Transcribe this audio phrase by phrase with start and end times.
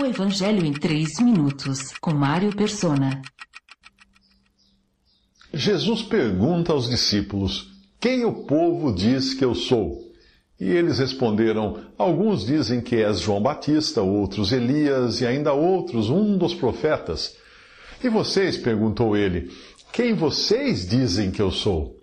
[0.00, 3.20] O Evangelho em 3 minutos, com Mário Persona.
[5.52, 9.98] Jesus pergunta aos discípulos: Quem o povo diz que eu sou?
[10.60, 16.38] E eles responderam: Alguns dizem que és João Batista, outros Elias e ainda outros, um
[16.38, 17.36] dos profetas.
[18.02, 18.56] E vocês?
[18.56, 19.50] perguntou ele:
[19.92, 21.98] Quem vocês dizem que eu sou?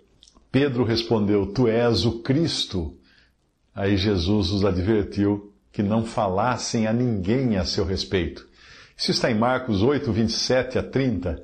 [0.52, 2.94] Pedro respondeu: Tu és o Cristo.
[3.74, 8.48] Aí Jesus os advertiu que não falassem a ninguém a seu respeito.
[8.96, 11.42] Isso está em Marcos 8, 27 a 30.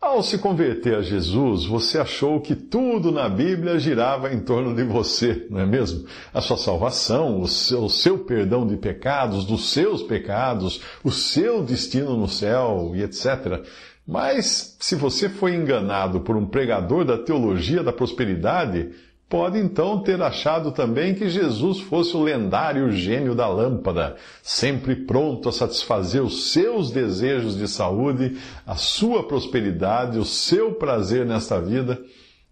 [0.00, 4.84] Ao se converter a Jesus, você achou que tudo na Bíblia girava em torno de
[4.84, 6.06] você, não é mesmo?
[6.32, 11.64] A sua salvação, o seu, o seu, perdão de pecados, dos seus pecados, o seu
[11.64, 13.64] destino no céu e etc.
[14.06, 18.90] Mas, se você foi enganado por um pregador da teologia da prosperidade,
[19.32, 25.48] pode então ter achado também que Jesus fosse o lendário gênio da lâmpada, sempre pronto
[25.48, 31.98] a satisfazer os seus desejos de saúde, a sua prosperidade, o seu prazer nesta vida.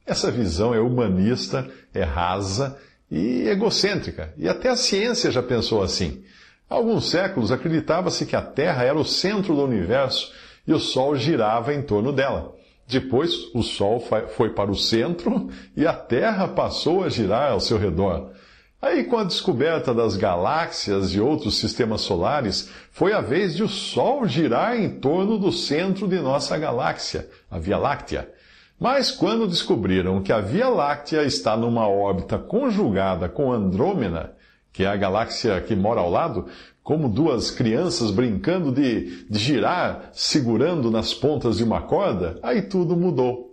[0.06, 2.78] Essa visão é humanista, é rasa
[3.10, 6.24] e egocêntrica, e até a ciência já pensou assim.
[6.70, 10.33] Há alguns séculos acreditava-se que a Terra era o centro do universo
[10.66, 12.58] e o Sol girava em torno dela.
[12.91, 14.05] Depois, o Sol
[14.36, 18.33] foi para o centro e a Terra passou a girar ao seu redor.
[18.83, 23.68] Aí, com a descoberta das galáxias e outros sistemas solares, foi a vez de o
[23.68, 28.28] Sol girar em torno do centro de nossa galáxia, a Via Láctea.
[28.78, 34.34] Mas quando descobriram que a Via Láctea está numa órbita conjugada com Andrômeda,
[34.72, 36.46] que é a galáxia que mora ao lado,
[36.82, 42.96] como duas crianças brincando de, de girar, segurando nas pontas de uma corda, aí tudo
[42.96, 43.50] mudou.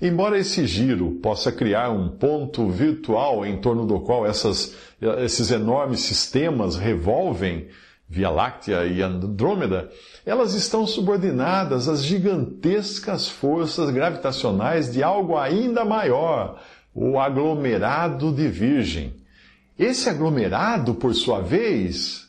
[0.00, 6.00] Embora esse giro possa criar um ponto virtual em torno do qual essas, esses enormes
[6.00, 7.68] sistemas revolvem,
[8.08, 9.90] Via Láctea e Andrômeda,
[10.26, 16.60] elas estão subordinadas às gigantescas forças gravitacionais de algo ainda maior,
[16.94, 19.21] o aglomerado de Virgem.
[19.82, 22.22] Esse aglomerado, por sua vez,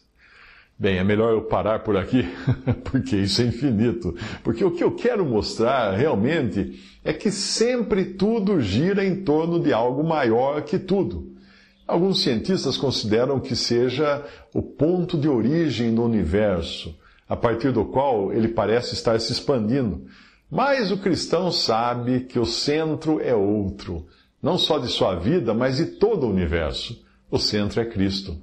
[0.78, 2.28] Bem, é melhor eu parar por aqui,
[2.84, 4.16] porque isso é infinito.
[4.44, 9.72] Porque o que eu quero mostrar realmente é que sempre tudo gira em torno de
[9.72, 11.32] algo maior que tudo.
[11.88, 16.98] Alguns cientistas consideram que seja o ponto de origem do universo,
[17.30, 20.06] a partir do qual ele parece estar se expandindo.
[20.50, 24.08] Mas o cristão sabe que o centro é outro,
[24.42, 27.04] não só de sua vida, mas de todo o universo.
[27.34, 28.38] O centro é Cristo.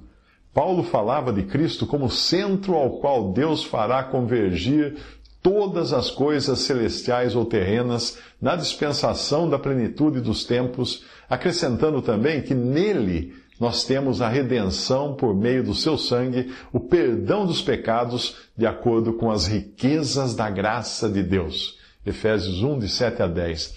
[0.53, 4.97] Paulo falava de Cristo como centro ao qual Deus fará convergir
[5.41, 12.53] todas as coisas celestiais ou terrenas na dispensação da plenitude dos tempos, acrescentando também que
[12.53, 18.65] nele nós temos a redenção por meio do seu sangue, o perdão dos pecados, de
[18.65, 21.79] acordo com as riquezas da graça de Deus.
[22.05, 23.73] Efésios 1, de 7 a 10.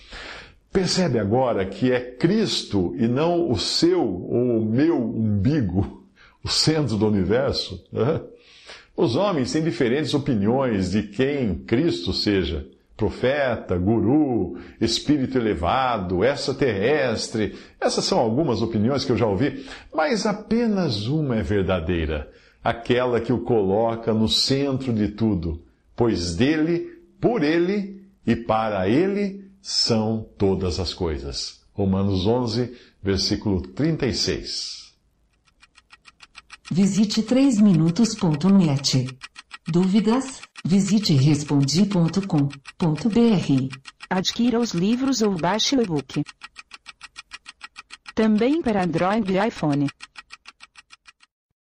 [0.75, 6.05] Percebe agora que é Cristo e não o seu ou o meu umbigo
[6.43, 7.81] o centro do universo.
[7.93, 8.21] Né?
[8.97, 12.67] Os homens têm diferentes opiniões de quem Cristo seja.
[12.97, 17.55] Profeta, guru, espírito elevado, extraterrestre.
[17.81, 19.65] Essas são algumas opiniões que eu já ouvi,
[19.95, 22.29] mas apenas uma é verdadeira.
[22.65, 25.63] Aquela que o coloca no centro de tudo,
[25.95, 31.63] pois dele, por ele e para ele são todas as coisas.
[31.73, 34.93] Romanos 11, versículo 36.
[36.71, 39.09] Visite 3minutos.net.
[39.67, 40.43] Dúvidas?
[40.67, 43.79] Visite respondi.com.br.
[44.11, 46.23] Adquira os livros ou baixe o e-book.
[48.15, 49.89] Também para Android e iPhone.